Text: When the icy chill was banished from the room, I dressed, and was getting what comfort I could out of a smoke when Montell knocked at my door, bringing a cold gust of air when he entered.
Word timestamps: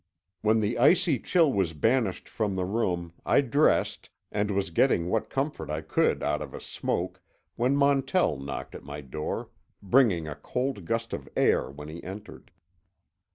When 0.41 0.61
the 0.61 0.79
icy 0.79 1.19
chill 1.19 1.53
was 1.53 1.73
banished 1.73 2.27
from 2.27 2.55
the 2.55 2.65
room, 2.65 3.13
I 3.23 3.41
dressed, 3.41 4.09
and 4.31 4.49
was 4.49 4.71
getting 4.71 5.09
what 5.11 5.29
comfort 5.29 5.69
I 5.69 5.81
could 5.81 6.23
out 6.23 6.41
of 6.41 6.55
a 6.55 6.59
smoke 6.59 7.21
when 7.55 7.75
Montell 7.75 8.35
knocked 8.37 8.73
at 8.73 8.81
my 8.83 9.01
door, 9.01 9.51
bringing 9.79 10.27
a 10.27 10.33
cold 10.33 10.85
gust 10.85 11.13
of 11.13 11.29
air 11.35 11.69
when 11.69 11.87
he 11.87 12.03
entered. 12.03 12.49